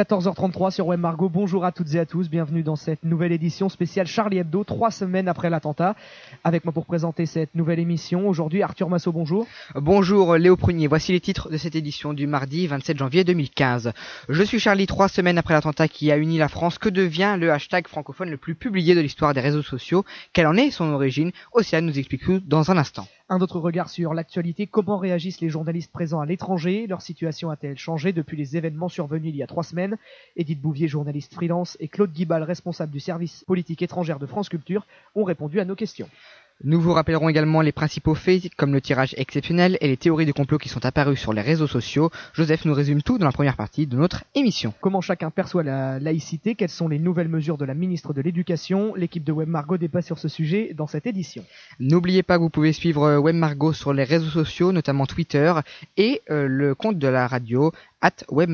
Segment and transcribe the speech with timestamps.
[0.00, 1.28] 14h33 sur Web Margot.
[1.28, 2.30] Bonjour à toutes et à tous.
[2.30, 5.94] Bienvenue dans cette nouvelle édition spéciale Charlie Hebdo, trois semaines après l'attentat.
[6.42, 9.46] Avec moi pour présenter cette nouvelle émission, aujourd'hui Arthur Massot, bonjour.
[9.74, 10.86] Bonjour Léo Prunier.
[10.86, 13.92] Voici les titres de cette édition du mardi 27 janvier 2015.
[14.30, 16.78] Je suis Charlie, trois semaines après l'attentat qui a uni la France.
[16.78, 20.06] Que devient le hashtag francophone le plus publié de l'histoire des réseaux sociaux?
[20.32, 21.30] Quelle en est son origine?
[21.52, 23.06] Océane nous explique tout dans un instant.
[23.32, 24.66] Un autre regard sur l'actualité.
[24.66, 26.88] Comment réagissent les journalistes présents à l'étranger?
[26.88, 29.98] Leur situation a-t-elle changé depuis les événements survenus il y a trois semaines?
[30.34, 34.84] Edith Bouvier, journaliste freelance, et Claude Guibal, responsable du service politique étrangère de France Culture,
[35.14, 36.08] ont répondu à nos questions.
[36.62, 40.32] Nous vous rappellerons également les principaux faits, comme le tirage exceptionnel et les théories de
[40.32, 42.10] complot qui sont apparues sur les réseaux sociaux.
[42.34, 44.74] Joseph nous résume tout dans la première partie de notre émission.
[44.82, 46.54] Comment chacun perçoit la laïcité?
[46.54, 48.94] Quelles sont les nouvelles mesures de la ministre de l'Éducation?
[48.94, 51.44] L'équipe de Web Margot débat sur ce sujet dans cette édition.
[51.78, 55.54] N'oubliez pas que vous pouvez suivre Web Margot sur les réseaux sociaux, notamment Twitter,
[55.96, 58.50] et euh, le compte de la radio, at Web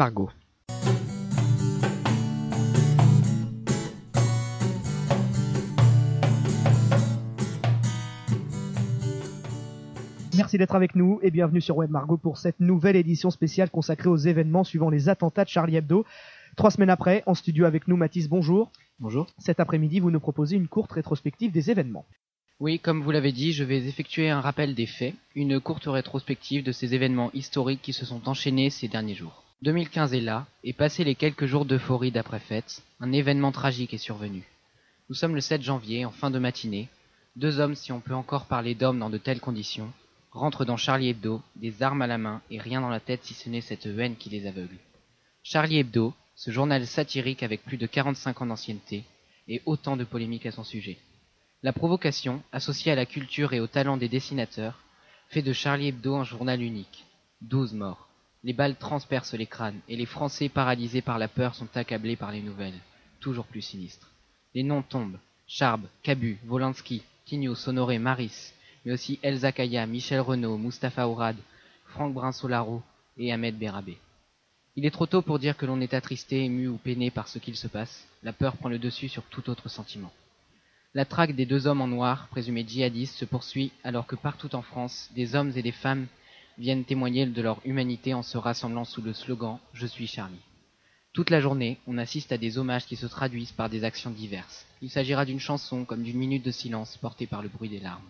[10.46, 14.08] Merci d'être avec nous et bienvenue sur Web Margot pour cette nouvelle édition spéciale consacrée
[14.08, 16.06] aux événements suivant les attentats de Charlie Hebdo.
[16.54, 18.70] Trois semaines après, en studio avec nous, Mathis, bonjour.
[19.00, 19.26] Bonjour.
[19.38, 22.06] Cet après-midi, vous nous proposez une courte rétrospective des événements.
[22.60, 26.62] Oui, comme vous l'avez dit, je vais effectuer un rappel des faits, une courte rétrospective
[26.62, 29.42] de ces événements historiques qui se sont enchaînés ces derniers jours.
[29.62, 34.44] 2015 est là, et passé les quelques jours d'euphorie d'après-fête, un événement tragique est survenu.
[35.08, 36.88] Nous sommes le 7 janvier, en fin de matinée.
[37.34, 39.92] Deux hommes, si on peut encore parler d'hommes dans de telles conditions,
[40.36, 43.34] rentrent dans Charlie Hebdo, des armes à la main et rien dans la tête si
[43.34, 44.76] ce n'est cette haine qui les aveugle.
[45.42, 49.04] Charlie Hebdo, ce journal satirique avec plus de 45 ans d'ancienneté,
[49.48, 50.98] et autant de polémiques à son sujet.
[51.62, 54.80] La provocation, associée à la culture et au talent des dessinateurs,
[55.28, 57.04] fait de Charlie Hebdo un journal unique.
[57.40, 58.08] Douze morts.
[58.44, 62.32] Les balles transpercent les crânes, et les Français paralysés par la peur sont accablés par
[62.32, 62.78] les nouvelles,
[63.20, 64.10] toujours plus sinistres.
[64.54, 65.18] Les noms tombent.
[65.48, 68.52] Charb, Cabu, Volinsky, Tignos, Honoré, Maris,
[68.86, 71.36] mais aussi Elsa Kaya, Michel Renaud, Mustapha Ourad,
[71.86, 72.82] Franck Brinsolaro
[73.18, 73.98] et Ahmed Berabé.
[74.76, 77.40] Il est trop tôt pour dire que l'on est attristé, ému ou peiné par ce
[77.40, 78.06] qu'il se passe.
[78.22, 80.12] La peur prend le dessus sur tout autre sentiment.
[80.94, 84.62] La traque des deux hommes en noir, présumés djihadistes, se poursuit alors que partout en
[84.62, 86.06] France, des hommes et des femmes
[86.56, 90.36] viennent témoigner de leur humanité en se rassemblant sous le slogan Je suis Charlie.
[91.12, 94.64] Toute la journée, on assiste à des hommages qui se traduisent par des actions diverses.
[94.80, 98.08] Il s'agira d'une chanson comme d'une minute de silence portée par le bruit des larmes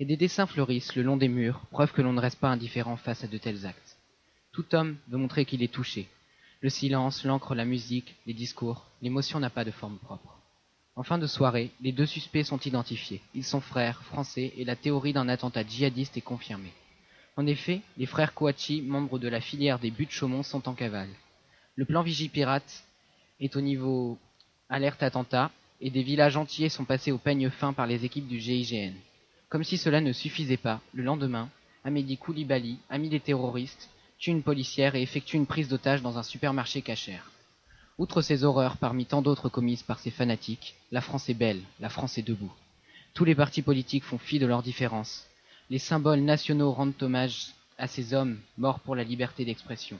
[0.00, 2.96] et des dessins fleurissent le long des murs, preuve que l'on ne reste pas indifférent
[2.96, 3.98] face à de tels actes.
[4.50, 6.08] Tout homme veut montrer qu'il est touché.
[6.62, 10.38] Le silence, l'encre, la musique, les discours, l'émotion n'a pas de forme propre.
[10.96, 13.20] En fin de soirée, les deux suspects sont identifiés.
[13.34, 16.72] Ils sont frères, français, et la théorie d'un attentat djihadiste est confirmée.
[17.36, 21.10] En effet, les frères Kouachi, membres de la filière des buts Chaumont, sont en cavale.
[21.76, 22.84] Le plan Vigipirate
[23.38, 24.18] est au niveau
[24.70, 25.50] alerte attentat,
[25.82, 28.94] et des villages entiers sont passés au peigne fin par les équipes du GIGN.
[29.50, 31.50] Comme si cela ne suffisait pas, le lendemain,
[31.82, 33.90] Amédi Koulibaly, ami des terroristes,
[34.20, 37.32] tue une policière et effectue une prise d'otage dans un supermarché cachère.
[37.98, 41.88] Outre ces horreurs parmi tant d'autres commises par ces fanatiques, la France est belle, la
[41.88, 42.52] France est debout.
[43.12, 45.26] Tous les partis politiques font fi de leurs différences.
[45.68, 49.98] Les symboles nationaux rendent hommage à ces hommes morts pour la liberté d'expression.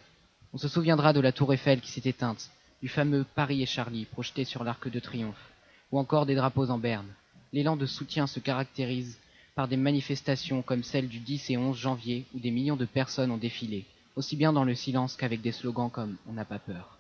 [0.53, 2.51] On se souviendra de la tour Eiffel qui s'est éteinte,
[2.83, 5.51] du fameux Paris et Charlie projeté sur l'arc de triomphe,
[5.91, 7.13] ou encore des drapeaux en berne.
[7.53, 9.19] L'élan de soutien se caractérise
[9.55, 13.31] par des manifestations comme celle du 10 et 11 janvier où des millions de personnes
[13.31, 13.85] ont défilé,
[14.17, 16.99] aussi bien dans le silence qu'avec des slogans comme On n'a pas peur.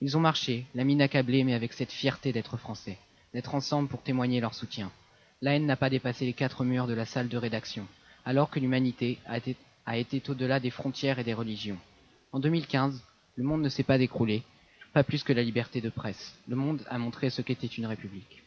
[0.00, 2.98] Ils ont marché, la mine accablée mais avec cette fierté d'être français,
[3.34, 4.90] d'être ensemble pour témoigner leur soutien.
[5.42, 7.86] La haine n'a pas dépassé les quatre murs de la salle de rédaction,
[8.24, 9.56] alors que l'humanité a été,
[9.92, 11.78] été au-delà des frontières et des religions.
[12.32, 13.02] En 2015,
[13.36, 14.42] le monde ne s'est pas décroulé,
[14.92, 16.36] pas plus que la liberté de presse.
[16.48, 18.42] Le monde a montré ce qu'était une république.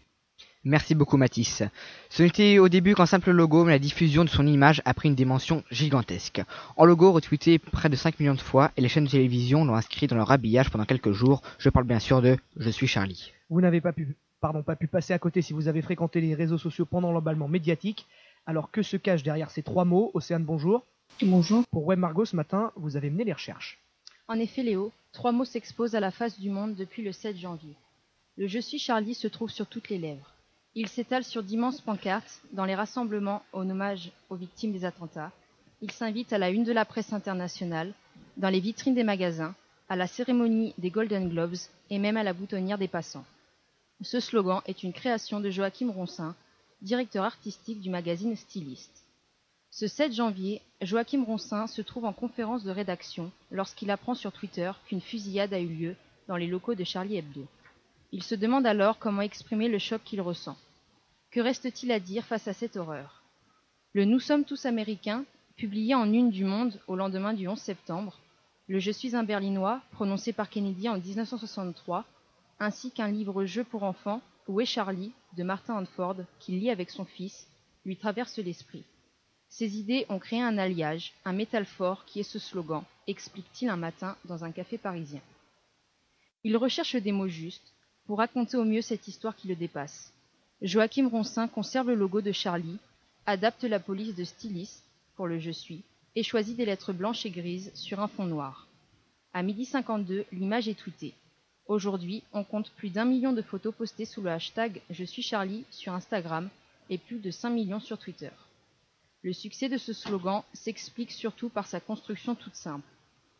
[0.65, 1.61] Merci beaucoup Mathis.
[2.09, 5.09] Ce n'était au début qu'un simple logo, mais la diffusion de son image a pris
[5.09, 6.41] une dimension gigantesque.
[6.77, 9.75] En logo retweeté près de 5 millions de fois, et les chaînes de télévision l'ont
[9.75, 11.41] inscrit dans leur habillage pendant quelques jours.
[11.57, 13.33] Je parle bien sûr de Je suis Charlie.
[13.49, 16.33] Vous n'avez pas pu, pardon, pas pu passer à côté si vous avez fréquenté les
[16.33, 18.07] réseaux sociaux pendant l'emballement médiatique.
[18.45, 20.85] Alors que se cache derrière ces trois mots Océane, bonjour.
[21.21, 21.65] Bonjour.
[21.71, 23.79] Pour Web Margot ce matin, vous avez mené les recherches.
[24.29, 27.75] En effet, Léo, trois mots s'exposent à la face du monde depuis le 7 janvier.
[28.37, 30.32] Le Je suis Charlie se trouve sur toutes les lèvres.
[30.75, 35.31] Il s'étale sur d'immenses pancartes dans les rassemblements en hommage aux victimes des attentats.
[35.81, 37.93] Il s'invite à la une de la presse internationale,
[38.37, 39.53] dans les vitrines des magasins,
[39.87, 41.57] à la cérémonie des Golden Globes
[41.91, 43.25] et même à la boutonnière des passants.
[44.01, 46.35] Ce slogan est une création de Joachim Ronsin,
[46.81, 49.03] directeur artistique du magazine Styliste.
[49.69, 54.71] Ce 7 janvier, Joachim Ronsin se trouve en conférence de rédaction lorsqu'il apprend sur Twitter
[54.87, 55.95] qu'une fusillade a eu lieu
[56.27, 57.45] dans les locaux de Charlie Hebdo.
[58.15, 60.55] Il se demande alors comment exprimer le choc qu'il ressent.
[61.31, 63.23] Que reste-t-il à dire face à cette horreur?
[63.93, 65.25] Le Nous sommes tous américains,
[65.57, 68.19] publié en une du Monde au lendemain du 11 septembre,
[68.67, 72.05] le Je suis un Berlinois, prononcé par Kennedy en 1963,
[72.59, 77.05] ainsi qu'un livre-jeu pour enfants, Où est Charlie, de Martin Hanford, qu'il lit avec son
[77.05, 77.47] fils,
[77.83, 78.83] lui traverse l'esprit.
[79.49, 83.75] Ces idées ont créé un alliage, un métal fort qui est ce slogan, explique-t-il un
[83.75, 85.21] matin dans un café parisien.
[86.43, 87.72] Il recherche des mots justes
[88.05, 90.11] pour raconter au mieux cette histoire qui le dépasse.
[90.61, 92.77] Joachim Ronsin conserve le logo de Charlie,
[93.25, 94.81] adapte la police de Stylis
[95.15, 95.83] pour le Je suis,
[96.15, 98.67] et choisit des lettres blanches et grises sur un fond noir.
[99.33, 101.13] À midi 52, l'image est tweetée.
[101.65, 105.65] Aujourd'hui, on compte plus d'un million de photos postées sous le hashtag Je suis Charlie
[105.71, 106.49] sur Instagram
[106.89, 108.29] et plus de 5 millions sur Twitter.
[109.21, 112.87] Le succès de ce slogan s'explique surtout par sa construction toute simple.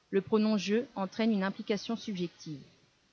[0.10, 2.62] Le pronom je entraîne une implication subjective.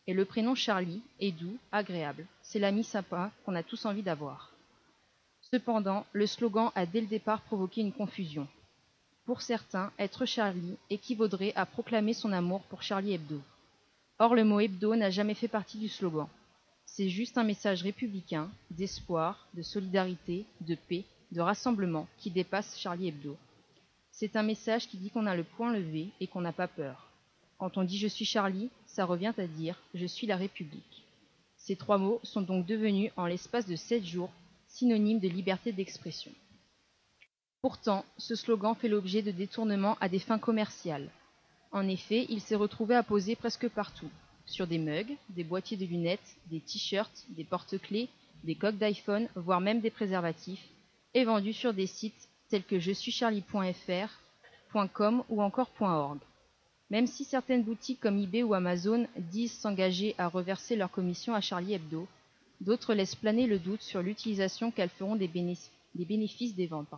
[0.07, 2.27] Et le prénom Charlie est doux, agréable.
[2.43, 4.53] C'est l'ami sympa qu'on a tous envie d'avoir.
[5.53, 8.47] Cependant, le slogan a dès le départ provoqué une confusion.
[9.25, 13.41] Pour certains, être Charlie équivaudrait à proclamer son amour pour Charlie Hebdo.
[14.19, 16.29] Or, le mot hebdo n'a jamais fait partie du slogan.
[16.87, 23.09] C'est juste un message républicain, d'espoir, de solidarité, de paix, de rassemblement qui dépasse Charlie
[23.09, 23.37] Hebdo.
[24.11, 27.10] C'est un message qui dit qu'on a le point levé et qu'on n'a pas peur.
[27.61, 31.05] Quand on dit je suis Charlie, ça revient à dire je suis la République.
[31.59, 34.31] Ces trois mots sont donc devenus en l'espace de sept jours
[34.67, 36.33] synonymes de liberté d'expression.
[37.61, 41.11] Pourtant, ce slogan fait l'objet de détournements à des fins commerciales.
[41.71, 44.09] En effet, il s'est retrouvé à poser presque partout,
[44.47, 48.09] sur des mugs, des boîtiers de lunettes, des t-shirts, des porte-clés,
[48.43, 50.67] des coques d'iPhone, voire même des préservatifs,
[51.13, 54.09] est vendu sur des sites tels que je suis charlie.fr,
[54.95, 56.21] .com ou encore .org.
[56.91, 61.41] Même si certaines boutiques comme eBay ou Amazon disent s'engager à reverser leur commission à
[61.41, 62.09] Charlie Hebdo,
[62.61, 66.89] d'autres laissent planer le doute sur l'utilisation qu'elles feront des, bénéfices des ventes.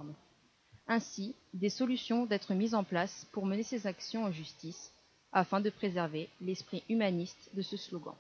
[0.88, 4.92] Ainsi, des solutions d'être mises en place pour mener ces actions en justice,
[5.30, 8.14] afin de préserver l'esprit humaniste de ce slogan.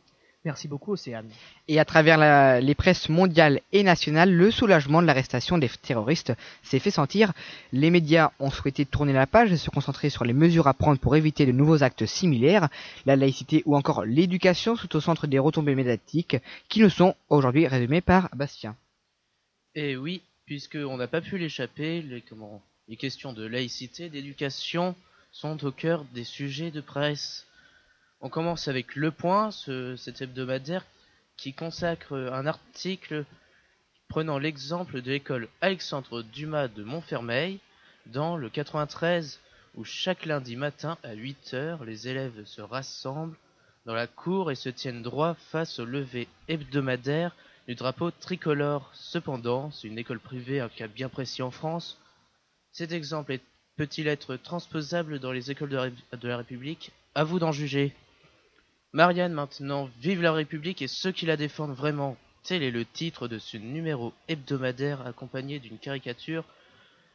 [0.44, 1.28] Merci beaucoup, Océane.
[1.68, 6.32] Et à travers les presses mondiales et nationales, le soulagement de l'arrestation des terroristes
[6.64, 7.32] s'est fait sentir.
[7.72, 10.98] Les médias ont souhaité tourner la page et se concentrer sur les mesures à prendre
[10.98, 12.68] pour éviter de nouveaux actes similaires.
[13.06, 16.36] La laïcité ou encore l'éducation sont au centre des retombées médiatiques
[16.68, 18.74] qui nous sont aujourd'hui résumées par Bastien.
[19.76, 22.24] Et oui, puisqu'on n'a pas pu l'échapper, les,
[22.88, 24.96] les questions de laïcité, d'éducation
[25.30, 27.46] sont au cœur des sujets de presse.
[28.24, 30.86] On commence avec Le Point, cet hebdomadaire
[31.36, 33.24] qui consacre un article
[34.06, 37.58] prenant l'exemple de l'école Alexandre Dumas de Montfermeil
[38.06, 39.40] dans le 93
[39.74, 43.36] où chaque lundi matin à 8 heures les élèves se rassemblent
[43.86, 47.34] dans la cour et se tiennent droit face au lever hebdomadaire
[47.66, 48.88] du drapeau tricolore.
[48.94, 51.98] Cependant, c'est une école privée, un cas bien précis en France.
[52.70, 53.36] Cet exemple
[53.76, 56.92] peut-il être transposable dans les écoles de la République?
[57.16, 57.92] À vous d'en juger.
[58.94, 62.18] Marianne maintenant, vive la République et ceux qui la défendent vraiment.
[62.42, 66.44] Tel est le titre de ce numéro hebdomadaire accompagné d'une caricature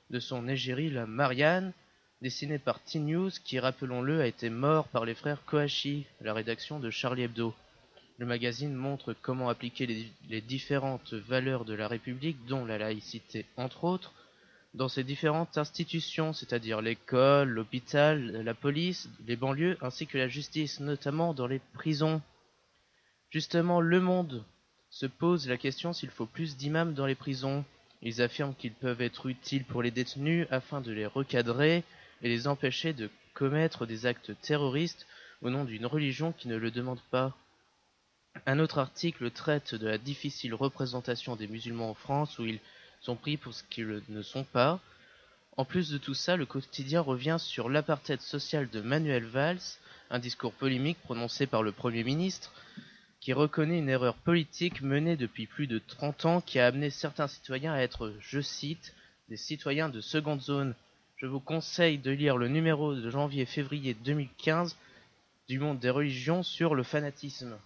[0.09, 1.73] de son égérie, la Marianne,
[2.23, 6.89] dessinée par T-News qui, rappelons-le, a été mort par les frères Kohachi, la rédaction de
[6.89, 7.53] Charlie Hebdo.
[8.17, 9.85] Le magazine montre comment appliquer
[10.29, 14.13] les différentes valeurs de la République, dont la laïcité entre autres,
[14.77, 20.79] dans ces différentes institutions, c'est-à-dire l'école, l'hôpital, la police, les banlieues, ainsi que la justice,
[20.79, 22.21] notamment dans les prisons.
[23.31, 24.45] Justement, Le Monde
[24.91, 27.65] se pose la question s'il faut plus d'imams dans les prisons.
[28.03, 31.83] Ils affirment qu'ils peuvent être utiles pour les détenus afin de les recadrer
[32.21, 35.07] et les empêcher de commettre des actes terroristes
[35.41, 37.35] au nom d'une religion qui ne le demande pas.
[38.45, 42.59] Un autre article traite de la difficile représentation des musulmans en France où il
[43.07, 44.81] sont pris pour ce qu'ils ne sont pas.
[45.55, 49.61] En plus de tout ça, le quotidien revient sur l'apartheid social de Manuel Valls,
[50.09, 52.51] un discours polémique prononcé par le Premier ministre,
[53.21, 57.29] qui reconnaît une erreur politique menée depuis plus de 30 ans qui a amené certains
[57.29, 58.93] citoyens à être, je cite,
[59.29, 60.75] des citoyens de seconde zone.
[61.15, 64.75] Je vous conseille de lire le numéro de janvier-février 2015
[65.47, 67.57] du monde des religions sur le fanatisme.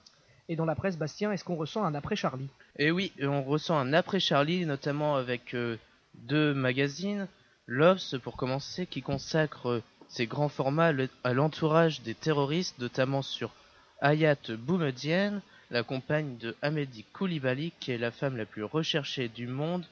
[0.51, 2.49] Et dans la presse, Bastien, est-ce qu'on ressent un après Charlie?
[2.77, 5.77] Eh oui, on ressent un après Charlie, notamment avec euh,
[6.13, 7.29] deux magazines.
[7.67, 10.91] L'Obs, pour commencer, qui consacre euh, ses grands formats
[11.23, 13.53] à l'entourage des terroristes, notamment sur
[14.01, 19.47] Ayat Boumedienne, la compagne de Hamedi Koulibaly, qui est la femme la plus recherchée du
[19.47, 19.85] monde,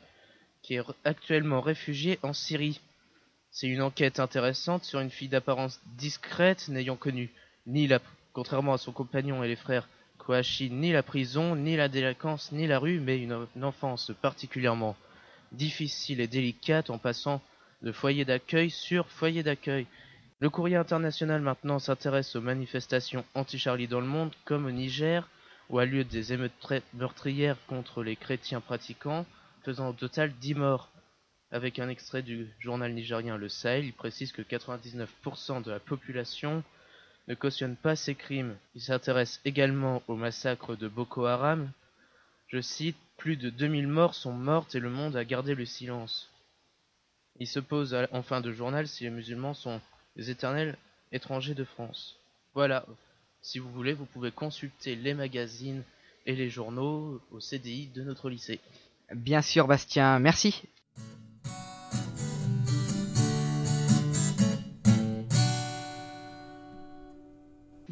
[0.62, 2.82] qui est actuellement réfugiée en Syrie.
[3.50, 7.30] C'est une enquête intéressante sur une fille d'apparence discrète n'ayant connu
[7.66, 8.02] ni la
[8.34, 9.90] Contrairement à son compagnon et les frères
[10.30, 14.96] Ni la prison, ni la délinquance, ni la rue, mais une, une enfance particulièrement
[15.52, 17.42] difficile et délicate en passant
[17.82, 19.88] de foyer d'accueil sur foyer d'accueil.
[20.40, 25.28] Le courrier international maintenant s'intéresse aux manifestations anti-Charlie dans le monde, comme au Niger,
[25.70, 26.54] où a lieu des émeutes
[26.94, 29.26] meurtrières contre les chrétiens pratiquants,
[29.64, 30.92] faisant au total 10 morts.
[31.52, 36.64] Avec un extrait du journal nigérien Le Sahel, il précise que 99% de la population
[37.30, 38.58] ne cautionne pas ces crimes.
[38.76, 41.72] Il s'intéresse également au massacre de Boko Haram.
[42.48, 46.32] Je cite, plus de 2000 morts sont mortes et le monde a gardé le silence.
[47.40, 49.80] Il se pose en fin de journal si les musulmans sont
[50.16, 50.78] les éternels
[51.12, 52.18] étrangers de France.
[52.56, 52.86] Voilà,
[53.42, 55.84] si vous voulez, vous pouvez consulter les magazines
[56.26, 58.60] et les journaux au CDI de notre lycée.
[59.14, 60.64] Bien sûr, Bastien, merci.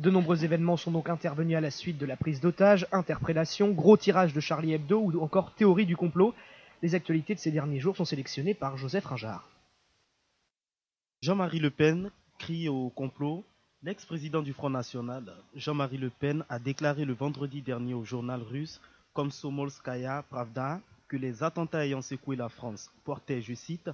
[0.07, 3.97] De nombreux événements sont donc intervenus à la suite de la prise d'otages, interpellation, gros
[3.97, 6.33] tirage de Charlie Hebdo ou encore théorie du complot.
[6.81, 9.49] Les actualités de ces derniers jours sont sélectionnées par Joseph Ringard.
[11.21, 12.09] Jean-Marie Le Pen
[12.39, 13.43] crie au complot.
[13.83, 18.79] L'ex-président du Front National, Jean-Marie Le Pen, a déclaré le vendredi dernier au journal russe
[19.11, 23.89] Komsomolskaya Pravda que les attentats ayant secoué la France portaient, je cite,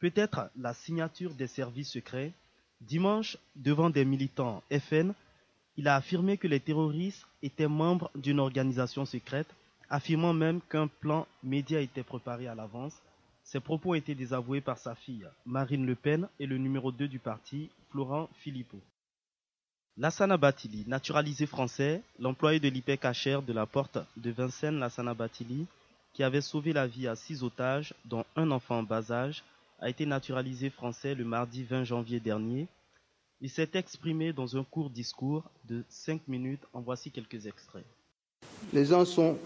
[0.00, 2.32] peut-être la signature des services secrets.
[2.80, 5.14] Dimanche, devant des militants FN,
[5.76, 9.48] il a affirmé que les terroristes étaient membres d'une organisation secrète,
[9.88, 12.94] affirmant même qu'un plan média était préparé à l'avance.
[13.44, 17.08] Ses propos ont été désavoués par sa fille, Marine Le Pen, et le numéro 2
[17.08, 18.80] du parti, Florent Philippot.
[19.98, 25.66] Lassana Batili, naturalisé français, l'employé de l'IPEC de la porte de Vincennes Lassana Batili,
[26.14, 29.42] qui avait sauvé la vie à six otages, dont un enfant en bas âge,
[29.80, 32.68] a été naturalisé français le mardi 20 janvier dernier
[33.42, 36.62] il s'est exprimé dans un court discours de cinq minutes.
[36.72, 37.84] En voici quelques extraits.
[38.72, 39.36] Les gens sont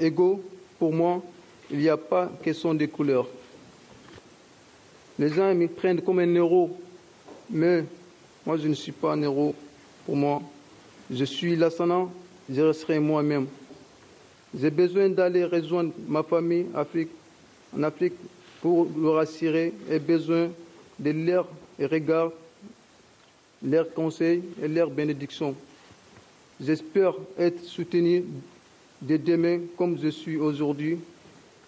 [0.00, 0.42] égaux.
[0.76, 1.22] Pour moi,
[1.70, 3.28] il n'y a pas question de couleurs.
[5.18, 6.76] Les gens me prennent comme un héros,
[7.48, 7.84] mais
[8.44, 9.54] moi je ne suis pas un héros.
[10.04, 10.42] Pour moi,
[11.08, 12.08] je suis lassana,
[12.50, 13.46] je resterai moi-même.
[14.52, 18.14] J'ai besoin d'aller rejoindre ma famille en Afrique
[18.60, 20.50] pour le rassurer et besoin
[20.98, 21.46] de leur
[21.78, 22.32] regard
[23.64, 25.54] leurs conseils et leurs bénédictions.
[26.60, 28.24] J'espère être soutenu
[29.02, 30.98] de demain comme je suis aujourd'hui.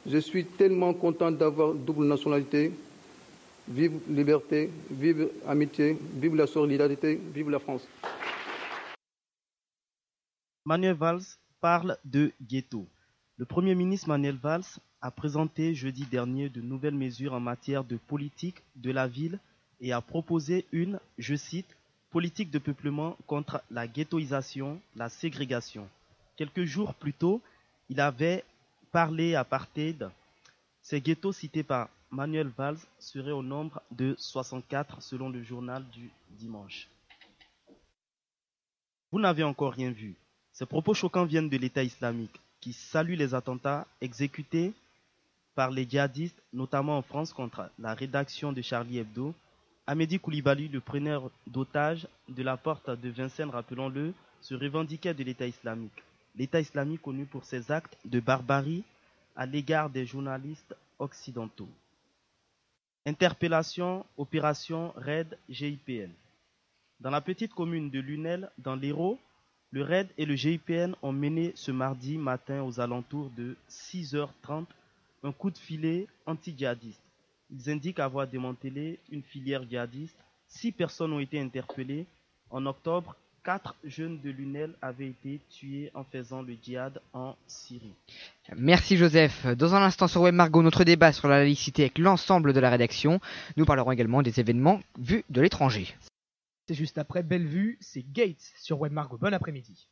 [0.07, 2.73] Je suis tellement content d'avoir double nationalité.
[3.69, 7.87] Vive liberté, vive amitié, vive la solidarité, vive la France.
[10.65, 11.25] Manuel Valls
[11.61, 12.87] parle de ghetto.
[13.38, 17.97] Le Premier ministre Manuel Valls a présenté jeudi dernier de nouvelles mesures en matière de
[17.97, 19.41] politique de la ville
[19.81, 21.76] et a proposé une, je cite,
[22.11, 25.89] politique de peuplement contre la ghettoisation, la ségrégation.
[26.37, 27.41] Quelques jours plus tôt,
[27.89, 28.45] il avait
[28.93, 30.09] parlé à apartheid.
[30.83, 36.11] Ces ghettos cités par Manuel Valls seraient au nombre de 64 selon le journal du
[36.31, 36.89] dimanche.
[39.11, 40.15] Vous n'avez encore rien vu.
[40.53, 44.73] Ces propos choquants viennent de l'État islamique, qui salue les attentats exécutés
[45.55, 49.35] par les djihadistes, notamment en France contre la rédaction de Charlie Hebdo,
[49.88, 55.47] Amédi Koulibaly, le preneur d'otages de la porte de Vincennes, rappelons-le, se revendiquait de l'État
[55.47, 56.02] islamique.
[56.35, 58.83] L'État islamique connu pour ses actes de barbarie
[59.37, 61.69] à l'égard des journalistes occidentaux.
[63.07, 66.11] Interpellation, opération RAID GIPN.
[66.99, 69.21] Dans la petite commune de Lunel, dans l'Hérault,
[69.71, 74.64] le RAID et le GIPN ont mené ce mardi matin aux alentours de 6h30
[75.23, 77.06] un coup de filet anti-djihadiste.
[77.50, 80.17] Ils indiquent avoir démantelé une filière djihadiste.
[80.49, 82.07] Six personnes ont été interpellées.
[82.50, 87.95] En octobre, quatre jeunes de Lunel avaient été tués en faisant le djihad en Syrie.
[88.57, 89.47] Merci Joseph.
[89.47, 92.71] Dans un instant sur Web Margot, notre débat sur la laïcité avec l'ensemble de la
[92.71, 93.21] rédaction.
[93.57, 95.95] Nous parlerons également des événements vus de l'étranger.
[96.67, 99.19] C'est juste après Bellevue, c'est Gates sur Web Margot.
[99.19, 99.88] Bon après-midi.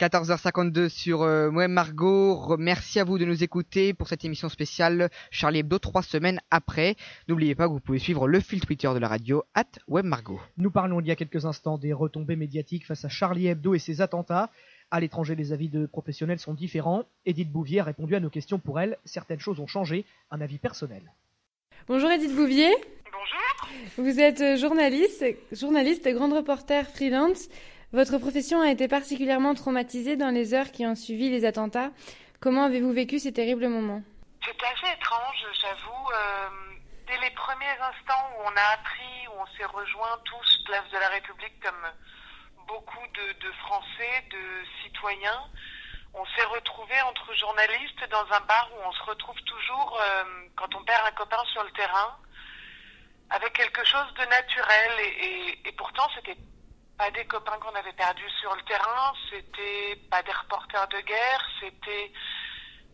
[0.00, 2.56] 14h52 sur euh, Moi Margot.
[2.56, 6.96] Merci à vous de nous écouter pour cette émission spéciale Charlie Hebdo trois semaines après.
[7.28, 9.66] N'oubliez pas que vous pouvez suivre le fil Twitter de la radio at
[10.02, 10.40] Margot.
[10.56, 13.78] Nous parlons il y a quelques instants des retombées médiatiques face à Charlie Hebdo et
[13.78, 14.48] ses attentats.
[14.90, 17.04] À l'étranger, les avis de professionnels sont différents.
[17.26, 18.96] Edith Bouvier a répondu à nos questions pour elle.
[19.04, 20.06] Certaines choses ont changé.
[20.30, 21.02] Un avis personnel.
[21.88, 22.70] Bonjour Edith Bouvier.
[23.12, 23.98] Bonjour.
[23.98, 27.50] Vous êtes journaliste, journaliste, grande reporter freelance.
[27.92, 31.90] Votre profession a été particulièrement traumatisée dans les heures qui ont suivi les attentats.
[32.40, 34.02] Comment avez-vous vécu ces terribles moments?
[34.46, 36.06] C'était assez étrange, j'avoue.
[36.14, 36.48] Euh,
[37.08, 40.98] dès les premiers instants où on a appris, où on s'est rejoints tous, place de
[40.98, 41.84] la République, comme
[42.68, 44.38] beaucoup de, Français, de
[44.84, 45.42] citoyens,
[46.14, 50.72] on s'est retrouvés entre journalistes dans un bar où on se retrouve toujours euh, quand
[50.76, 52.16] on perd un copain sur le terrain,
[53.30, 54.92] avec quelque chose de naturel.
[55.22, 56.36] Et, et pourtant, c'était
[57.00, 61.48] pas des copains qu'on avait perdus sur le terrain, c'était pas des reporters de guerre,
[61.58, 62.12] c'était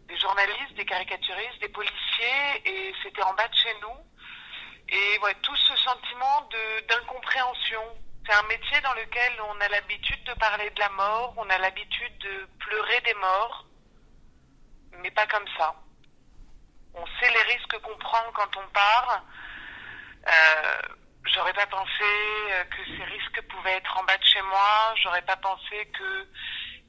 [0.06, 3.98] des journalistes, des caricaturistes, des policiers, et c'était en bas de chez nous.
[4.90, 6.48] Et tout ce sentiment
[6.88, 7.82] d'incompréhension.
[8.24, 11.58] C'est un métier dans lequel on a l'habitude de parler de la mort, on a
[11.58, 13.66] l'habitude de pleurer des morts,
[15.02, 15.74] mais pas comme ça.
[16.94, 19.24] On sait les risques qu'on prend quand on part.
[20.28, 20.96] Euh,
[21.34, 22.04] J'aurais pas pensé
[22.50, 24.94] euh, que ces risques pouvaient être en bas de chez moi.
[25.02, 26.26] J'aurais pas pensé que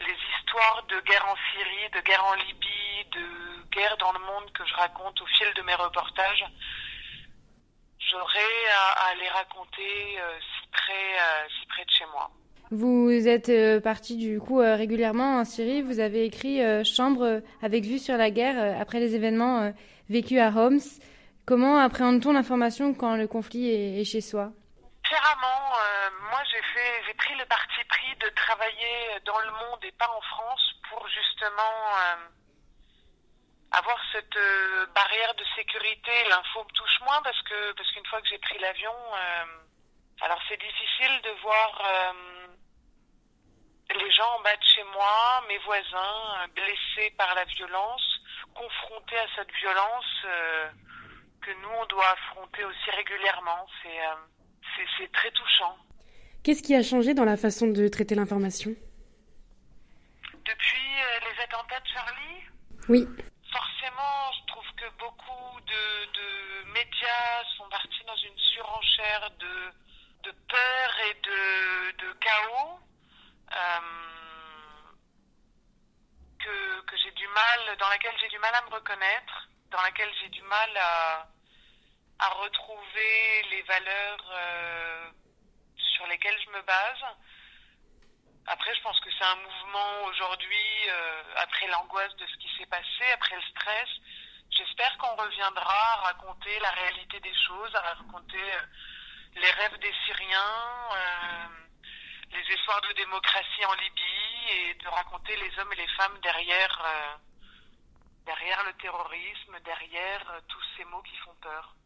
[0.05, 4.51] les histoires de guerre en Syrie, de guerre en Libye, de guerre dans le monde
[4.53, 6.45] que je raconte au fil de mes reportages,
[8.09, 8.53] j'aurais
[8.97, 12.29] à, les raconter euh, si près, euh, si près de chez moi.
[12.69, 15.81] Vous êtes euh, parti du coup régulièrement en Syrie.
[15.81, 19.73] Vous avez écrit Chambre avec vue sur la guerre après les événements
[20.09, 20.79] vécus à Homs.
[21.47, 24.51] Comment appréhende-t-on l'information quand le conflit est, chez soi?
[25.01, 30.09] Différemment, euh, moi j'ai pris le parti pris de travailler dans le monde et pas
[30.09, 32.27] en France pour justement euh,
[33.71, 36.11] avoir cette euh, barrière de sécurité.
[36.27, 38.91] L'info me touche moins parce que parce qu'une fois que j'ai pris l'avion,
[40.19, 41.81] alors c'est difficile de voir
[43.95, 48.19] les gens en bas de chez moi, mes voisins blessés par la violence,
[48.53, 50.25] confrontés à cette violence
[51.47, 53.65] que nous on doit affronter aussi régulièrement.
[53.81, 53.99] C'est
[54.97, 55.77] c'est très touchant.
[56.43, 58.71] Qu'est-ce qui a changé dans la façon de traiter l'information?
[60.51, 62.39] Depuis euh, les attentats de Charlie?
[62.89, 63.07] Oui.
[63.51, 65.83] Forcément, je trouve que beaucoup de,
[66.19, 66.29] de
[66.73, 69.55] médias sont partis dans une surenchère de,
[70.29, 72.79] de peur et de, de chaos
[73.51, 73.81] euh,
[76.39, 80.11] que, que j'ai du mal, dans laquelle j'ai du mal à me reconnaître, dans laquelle
[80.21, 81.27] j'ai du mal à
[82.19, 85.11] à retrouver les valeurs euh,
[85.77, 87.03] sur lesquelles je me base.
[88.47, 92.65] Après, je pense que c'est un mouvement aujourd'hui, euh, après l'angoisse de ce qui s'est
[92.65, 93.89] passé, après le stress.
[94.49, 98.61] J'espère qu'on reviendra à raconter la réalité des choses, à raconter euh,
[99.35, 100.89] les rêves des Syriens,
[102.31, 107.17] les espoirs de démocratie en Libye et de raconter les hommes et les femmes derrière,
[108.25, 111.76] derrière le terrorisme, derrière tous ces mots qui font peur.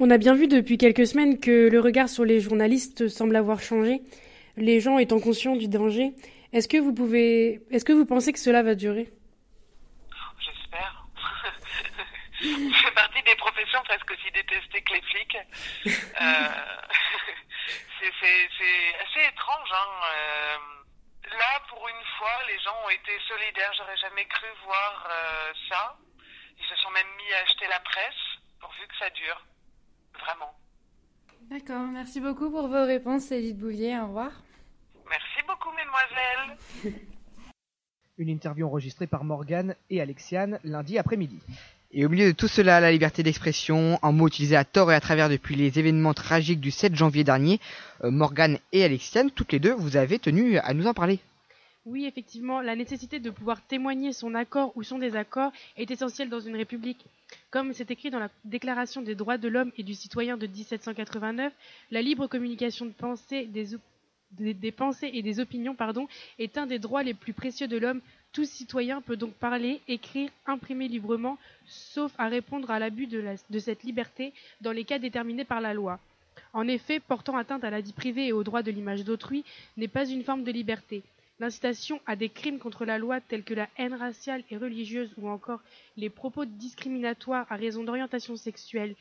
[0.00, 3.60] On a bien vu depuis quelques semaines que le regard sur les journalistes semble avoir
[3.60, 4.02] changé,
[4.56, 6.12] les gens étant conscients du danger.
[6.52, 9.08] Est-ce que vous pouvez, est-ce que vous pensez que cela va durer?
[10.40, 11.06] J'espère.
[12.40, 15.38] Je fais partie des professions presque aussi détestées que les flics.
[16.20, 16.48] Euh,
[18.00, 19.68] c'est assez étrange.
[19.72, 19.90] Hein.
[20.14, 20.58] Euh,
[21.36, 23.72] là, pour une fois, les gens ont été solidaires.
[23.76, 25.96] J'aurais jamais cru voir euh, ça.
[26.56, 28.22] Ils se sont même mis à acheter la presse
[28.60, 29.42] pourvu que ça dure.
[30.24, 30.52] Vraiment.
[31.50, 33.98] D'accord, merci beaucoup pour vos réponses, Edith Bouvier.
[33.98, 34.30] Au revoir.
[35.08, 36.98] Merci beaucoup, mesdemoiselles.
[38.18, 41.40] Une interview enregistrée par Morgane et Alexiane lundi après-midi.
[41.92, 44.94] Et au milieu de tout cela, la liberté d'expression, un mot utilisé à tort et
[44.94, 47.60] à travers depuis les événements tragiques du 7 janvier dernier,
[48.02, 51.20] euh, Morgane et Alexiane, toutes les deux, vous avez tenu à nous en parler.
[51.86, 56.40] Oui, effectivement, la nécessité de pouvoir témoigner son accord ou son désaccord est essentielle dans
[56.40, 57.04] une république.
[57.50, 61.52] Comme c'est écrit dans la Déclaration des droits de l'homme et du citoyen de 1789,
[61.90, 62.92] la libre communication de
[64.32, 65.76] des, des, pensées et des opinions
[66.38, 68.00] est un des droits les plus précieux de l'homme.
[68.32, 73.58] Tout citoyen peut donc parler, écrire, imprimer librement, sauf à répondre à l'abus de, de
[73.58, 76.00] cette liberté dans les cas déterminés par la loi.
[76.54, 79.44] En effet, portant atteinte à la vie privée et au droit de l'image d'autrui
[79.76, 81.02] n'est pas une forme de liberté.
[81.40, 85.28] L'incitation à des crimes contre la loi tels que la haine raciale et religieuse ou
[85.28, 85.60] encore
[85.96, 88.94] les propos discriminatoires à raison d'orientation sexuelle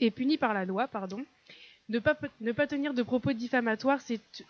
[0.00, 1.24] est punie par la loi, pardon.
[1.88, 4.00] Ne pas, ne pas tenir de propos diffamatoires,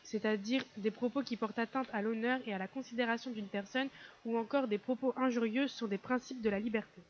[0.03, 3.89] c'est-à-dire des propos qui portent atteinte à l'honneur et à la considération d'une personne,
[4.25, 7.03] ou encore des propos injurieux, sont des principes de la liberté.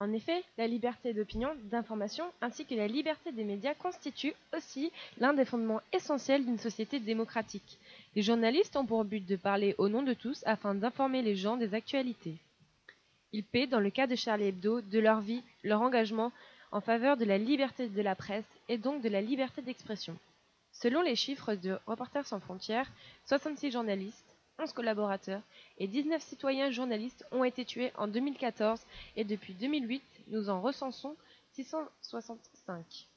[0.00, 5.32] En effet, la liberté d'opinion, d'information ainsi que la liberté des médias constituent aussi l'un
[5.32, 7.78] des fondements essentiels d'une société démocratique.
[8.16, 11.58] Les journalistes ont pour but de parler au nom de tous afin d'informer les gens
[11.58, 12.38] des actualités.
[13.32, 16.32] Ils paient, dans le cas de Charlie Hebdo, de leur vie, leur engagement
[16.72, 20.16] en faveur de la liberté de la presse et donc de la liberté d'expression.
[20.72, 22.90] Selon les chiffres de Reporters sans frontières,
[23.26, 25.42] 66 journalistes, 11 collaborateurs
[25.76, 28.80] et 19 citoyens journalistes ont été tués en 2014
[29.16, 31.16] et depuis 2008, nous en recensons
[31.52, 33.08] 665.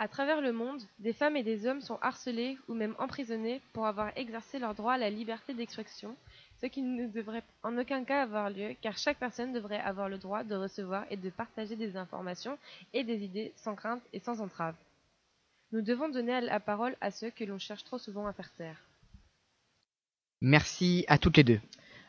[0.00, 3.84] À travers le monde, des femmes et des hommes sont harcelés ou même emprisonnés pour
[3.84, 6.14] avoir exercé leur droit à la liberté d'expression,
[6.60, 10.18] ce qui ne devrait en aucun cas avoir lieu car chaque personne devrait avoir le
[10.18, 12.58] droit de recevoir et de partager des informations
[12.92, 14.76] et des idées sans crainte et sans entrave.
[15.72, 18.80] Nous devons donner la parole à ceux que l'on cherche trop souvent à faire taire.
[20.40, 21.60] Merci à toutes les deux.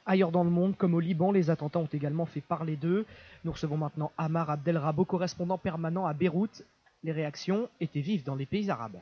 [0.06, 3.08] Ailleurs dans le monde, comme au Liban, les attentats ont également fait parler d'eux.
[3.44, 6.64] Nous recevons maintenant Amar Abdelrabo, correspondant permanent à Beyrouth.
[7.04, 9.02] Les réactions étaient vives dans les pays arabes.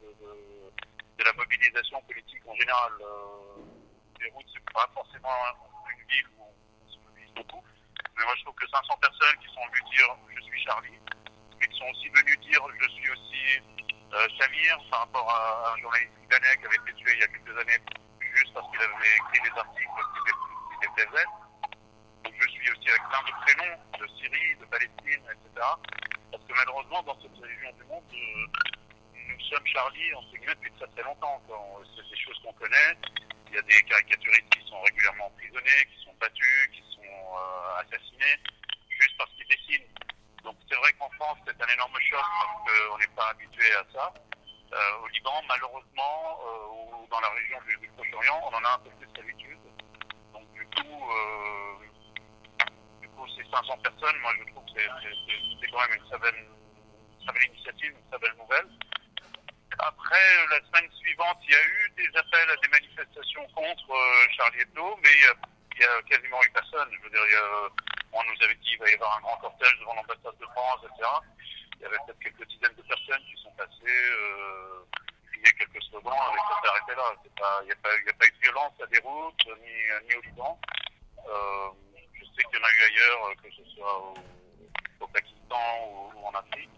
[0.00, 2.92] De la mobilisation politique en général.
[3.00, 3.62] Euh,
[4.20, 5.34] Beyrouth, c'est pas forcément
[5.90, 7.62] une ville où on se mobilise beaucoup.
[8.16, 10.98] Mais moi, je trouve que 500 personnes qui sont venues dire je suis Charlie,
[11.60, 13.60] mais qui sont aussi venues dire je suis aussi
[14.14, 17.28] euh, Samir, par rapport à un journaliste libanais qui avait été tué il y a
[17.28, 17.80] quelques années
[18.36, 19.90] juste parce qu'il avait écrit des articles
[20.70, 21.26] qui déplaisaient.
[22.24, 25.66] Donc je suis aussi avec plein de prénoms de Syrie, de Palestine, etc.
[26.36, 28.46] Parce que malheureusement, dans cette région du monde, euh,
[29.26, 31.40] nous sommes Charlie, entre guillemets, depuis très très longtemps.
[31.48, 32.92] C'est des choses qu'on connaît.
[33.48, 37.80] Il y a des caricaturistes qui sont régulièrement emprisonnés, qui sont battus, qui sont euh,
[37.80, 38.36] assassinés,
[39.00, 39.88] juste parce qu'ils dessinent.
[40.44, 43.84] Donc c'est vrai qu'en France, c'est un énorme choc parce qu'on n'est pas habitué à
[43.94, 44.12] ça.
[44.74, 48.90] Euh, au Liban, malheureusement, ou dans la région du, Proche-Orient, on en a un peu
[48.90, 49.58] plus d'habitude.
[50.34, 51.00] Donc du coup,
[53.16, 56.46] coup, ces 500 personnes, moi je trouve que c'est quand même une très belle,
[57.24, 58.68] très belle initiative, une très belle nouvelle.
[59.78, 63.92] Après, la semaine suivante, il y a eu des appels à des manifestations contre
[64.36, 66.88] Charlie Hebdo, mais il y, a, quasiment eu personne.
[66.92, 67.20] Je veux dire,
[68.12, 70.80] on nous avait dit qu'il va y avoir un grand cortège devant l'ambassade de France,
[70.84, 71.08] etc
[71.78, 74.84] il y avait peut-être quelques dizaines de personnes qui sont passées, euh,
[75.30, 77.14] crier quelques slogans, et ça s'est arrêté là.
[77.62, 80.58] Il n'y a, pas eu de violence à Beyrouth, ni, au Liban.
[81.28, 81.68] Euh,
[82.56, 86.32] qu'il y en a eu ailleurs, que ce soit au, au Pakistan ou, ou, en
[86.32, 86.70] Afrique.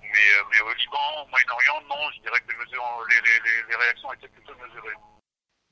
[0.00, 3.68] Mais, euh, mais au Liban, au Moyen-Orient, non, je dirais que les, mesures, les, les,
[3.68, 4.96] les réactions étaient plutôt mesurées.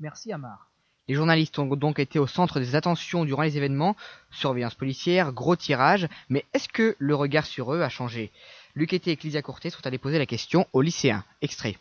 [0.01, 0.69] Merci Amar.
[1.09, 3.97] Les journalistes ont donc été au centre des attentions durant les événements,
[4.31, 8.31] surveillance policière, gros tirage, mais est-ce que le regard sur eux a changé?
[8.75, 11.25] Luqueté et Clysia Courtet sont allés poser la question aux lycéens.
[11.43, 11.77] Extrait.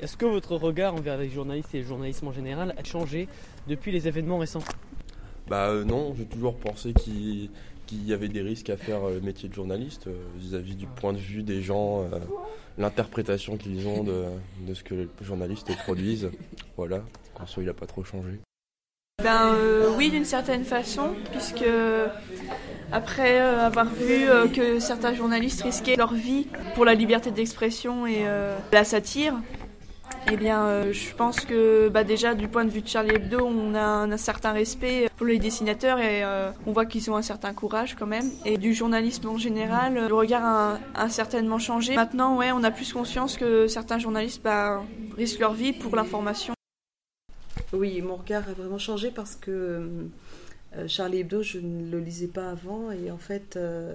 [0.00, 3.28] Est-ce que votre regard envers les journalistes et le journalisme en général a changé
[3.66, 4.62] depuis les événements récents?
[5.52, 7.50] Bah euh, non, j'ai toujours pensé qu'il
[7.92, 11.18] y avait des risques à faire le métier de journaliste euh, vis-à-vis du point de
[11.18, 12.18] vue des gens, euh,
[12.78, 16.30] l'interprétation qu'ils ont de, ce que les journalistes produisent.
[16.78, 17.02] Voilà,
[17.34, 18.40] Conso il n'a pas trop changé.
[19.22, 21.68] Ben euh, oui, d'une certaine façon, puisque
[22.92, 28.06] après euh, avoir vu euh, que certains journalistes risquaient leur vie pour la liberté d'expression
[28.06, 29.34] et euh, la satire,
[30.30, 33.74] eh bien, je pense que bah, déjà du point de vue de Charlie Hebdo, on
[33.74, 36.22] a un, certain respect pour les dessinateurs et
[36.66, 38.30] on voit qu'ils ont un certain courage quand même.
[38.44, 41.94] Et du journalisme en général, le regard a, certainement changé.
[41.94, 44.82] Maintenant, ouais, on a plus conscience que certains journalistes bah,
[45.16, 46.54] risquent leur vie pour l'information.
[47.72, 50.08] Oui, mon regard a vraiment changé parce que
[50.76, 53.94] euh, Charlie Hebdo, je ne le lisais pas avant et en fait, euh,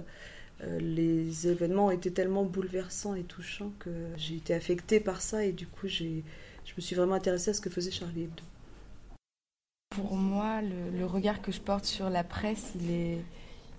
[0.80, 5.66] les événements étaient tellement bouleversants et touchants que j'ai été affectée par ça et du
[5.66, 6.24] coup, j'ai,
[6.64, 8.42] je me suis vraiment intéressée à ce que faisait Charlie Hebdo.
[9.90, 13.18] Pour moi, le, regard que je porte sur la presse, il est,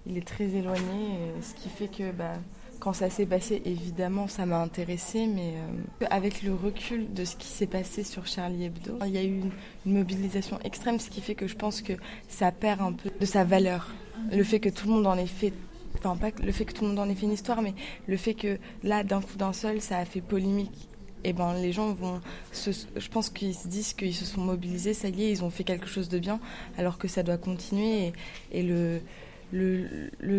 [0.06, 2.34] il est très éloigné, ce qui fait que bah,
[2.80, 7.36] quand ça s'est passé, évidemment, ça m'a intéressé, mais euh, avec le recul de ce
[7.36, 9.52] qui s'est passé sur Charlie Hebdo, il y a eu une,
[9.86, 11.94] une, mobilisation extrême, ce qui fait que je pense que
[12.28, 13.90] ça perd un peu de sa valeur.
[14.32, 15.54] Le fait que tout le monde en ait fait,
[15.98, 17.74] enfin pas le fait que tout le monde en ait fait une histoire, mais
[18.08, 20.90] le fait que là, d'un coup d'un seul, ça a fait polémique.
[21.26, 22.22] Et eh ben les gens vont,
[22.54, 25.50] se, je pense qu'ils se disent qu'ils se sont mobilisés, ça y est, ils ont
[25.50, 26.40] fait quelque chose de bien,
[26.78, 28.14] alors que ça doit continuer
[28.54, 29.02] et, le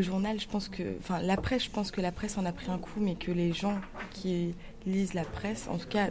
[0.01, 2.71] journal, je pense que, enfin la presse, je pense que la presse en a pris
[2.71, 3.79] un coup, mais que les gens
[4.11, 4.55] qui
[4.87, 6.09] lisent la presse, en tout cas,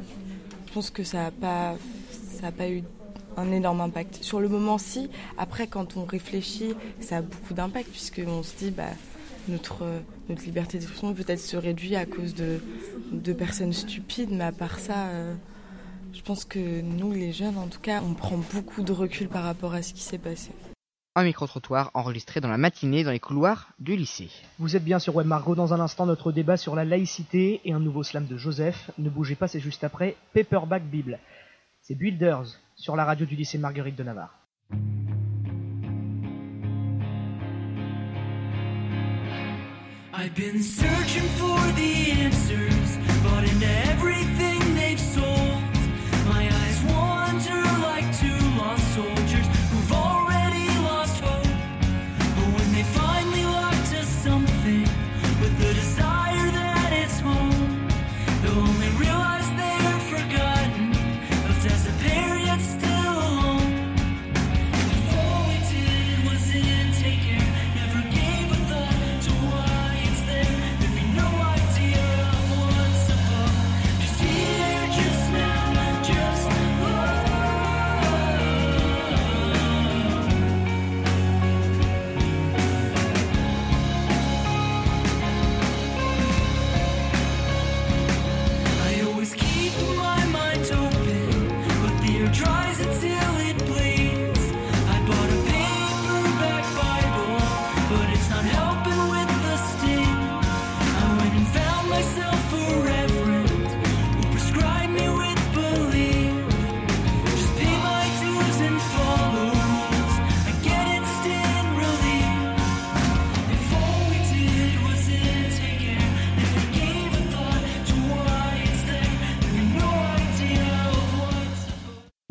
[0.68, 1.76] je pense que ça n'a pas,
[2.40, 2.84] ça a pas eu
[3.38, 4.24] un énorme impact.
[4.24, 5.10] Sur le moment, si.
[5.38, 8.92] Après, quand on réfléchit, ça a beaucoup d'impact puisqu'on se dit, bah
[9.50, 9.86] notre,
[10.30, 12.60] notre liberté d'expression peut-être se réduit à cause de,
[13.12, 15.34] de personnes stupides, mais à part ça, euh,
[16.14, 19.44] je pense que nous, les jeunes, en tout cas, on prend beaucoup de recul par
[19.44, 20.52] rapport à ce qui s'est passé.
[21.16, 24.30] Un micro-trottoir enregistré dans la matinée dans les couloirs du lycée.
[24.58, 27.74] Vous êtes bien sur Web Margot dans un instant notre débat sur la laïcité et
[27.74, 28.92] un nouveau slam de Joseph.
[28.98, 31.20] Ne bougez pas, c'est juste après Paperback Bible.
[31.82, 34.40] C'est Builders sur la radio du lycée Marguerite de Navarre.
[40.12, 44.49] I've been searching for the answers, but in everything.